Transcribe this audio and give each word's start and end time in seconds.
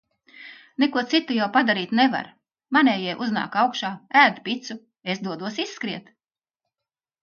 Neko 0.83 1.03
citu 1.11 1.35
jau 1.39 1.47
padarīt 1.57 1.93
nevar. 1.99 2.31
Manējie 2.79 3.15
uznāk 3.29 3.61
augšā, 3.67 3.95
ēd 4.27 4.43
picu. 4.51 4.83
Es 5.17 5.27
dodos 5.31 5.65
izskriet. 5.69 6.15